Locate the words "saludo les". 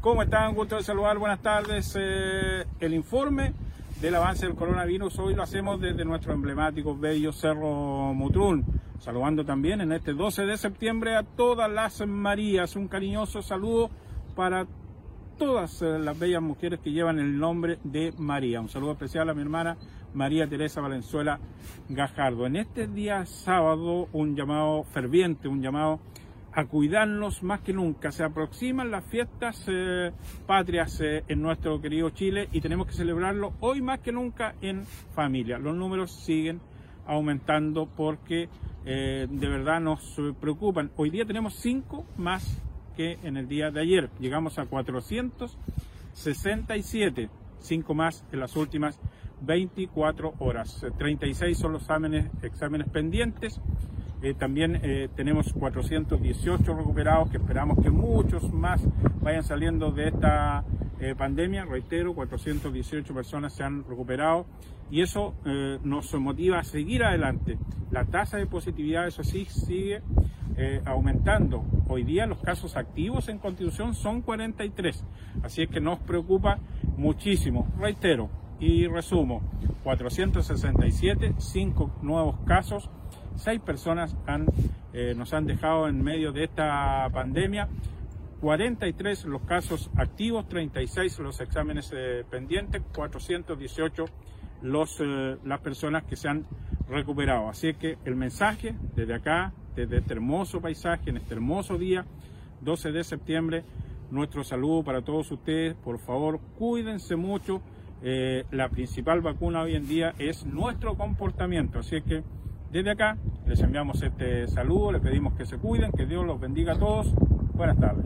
114.48-115.00